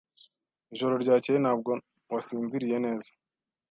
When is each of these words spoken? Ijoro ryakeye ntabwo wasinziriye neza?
Ijoro 0.73 0.93
ryakeye 1.03 1.37
ntabwo 1.41 1.71
wasinziriye 2.13 2.77
neza? 2.85 3.09